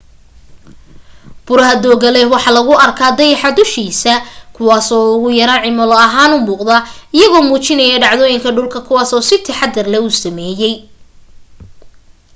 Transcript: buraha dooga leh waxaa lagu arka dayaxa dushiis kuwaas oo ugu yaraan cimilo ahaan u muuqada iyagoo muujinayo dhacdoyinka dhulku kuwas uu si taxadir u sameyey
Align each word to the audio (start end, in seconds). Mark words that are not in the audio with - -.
buraha 1.45 1.73
dooga 1.83 2.09
leh 2.15 2.25
waxaa 2.33 2.55
lagu 2.57 2.73
arka 2.85 3.07
dayaxa 3.19 3.49
dushiis 3.57 4.01
kuwaas 4.55 4.87
oo 4.97 5.07
ugu 5.15 5.29
yaraan 5.39 5.63
cimilo 5.65 5.95
ahaan 6.05 6.31
u 6.37 6.45
muuqada 6.47 6.77
iyagoo 7.17 7.45
muujinayo 7.49 7.95
dhacdoyinka 8.03 8.49
dhulku 8.55 8.79
kuwas 8.87 9.11
uu 9.17 9.27
si 9.29 9.35
taxadir 9.45 9.87
u 10.07 10.17
sameyey 10.23 10.73